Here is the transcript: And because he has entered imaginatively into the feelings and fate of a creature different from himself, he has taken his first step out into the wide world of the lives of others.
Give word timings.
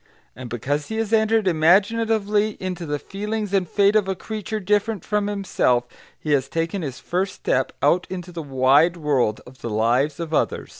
And 0.35 0.49
because 0.49 0.87
he 0.87 0.95
has 0.97 1.13
entered 1.13 1.47
imaginatively 1.47 2.57
into 2.59 2.87
the 2.87 2.97
feelings 2.97 3.53
and 3.53 3.69
fate 3.69 3.95
of 3.95 4.07
a 4.07 4.15
creature 4.15 4.59
different 4.59 5.05
from 5.05 5.27
himself, 5.27 5.83
he 6.17 6.31
has 6.31 6.49
taken 6.49 6.81
his 6.81 6.99
first 6.99 7.35
step 7.35 7.71
out 7.83 8.07
into 8.09 8.31
the 8.31 8.41
wide 8.41 8.97
world 8.97 9.41
of 9.45 9.61
the 9.61 9.69
lives 9.69 10.19
of 10.19 10.33
others. 10.33 10.69